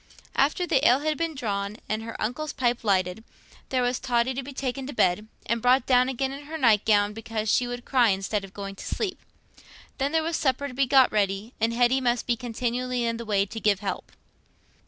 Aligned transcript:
After 0.35 0.65
the 0.65 0.83
ale 0.87 1.01
had 1.01 1.15
been 1.15 1.35
drawn 1.35 1.77
and 1.87 2.01
her 2.01 2.19
uncle's 2.19 2.53
pipe 2.53 2.83
lighted, 2.83 3.23
there 3.69 3.83
was 3.83 3.99
Totty 3.99 4.33
to 4.33 4.41
be 4.41 4.51
taken 4.51 4.87
to 4.87 4.93
bed, 4.93 5.27
and 5.45 5.61
brought 5.61 5.85
down 5.85 6.09
again 6.09 6.31
in 6.31 6.45
her 6.45 6.57
night 6.57 6.85
gown 6.85 7.13
because 7.13 7.51
she 7.51 7.67
would 7.67 7.85
cry 7.85 8.09
instead 8.09 8.43
of 8.43 8.51
going 8.51 8.73
to 8.77 8.83
sleep. 8.83 9.19
Then 9.99 10.11
there 10.11 10.23
was 10.23 10.37
supper 10.37 10.67
to 10.67 10.73
be 10.73 10.87
got 10.87 11.11
ready, 11.11 11.53
and 11.61 11.71
Hetty 11.71 12.01
must 12.01 12.25
be 12.25 12.35
continually 12.35 13.05
in 13.05 13.17
the 13.17 13.25
way 13.25 13.45
to 13.45 13.59
give 13.59 13.81
help. 13.81 14.11